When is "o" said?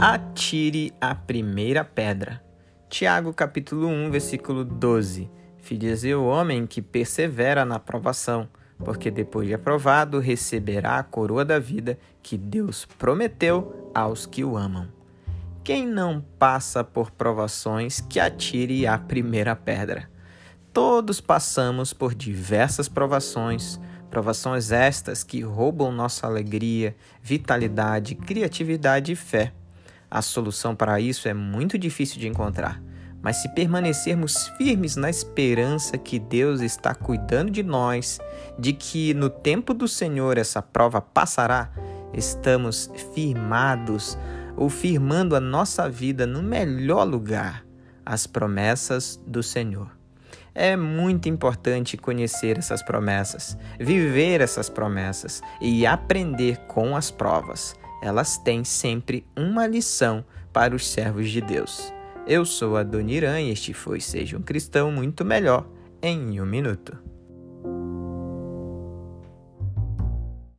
6.14-6.24, 14.44-14.56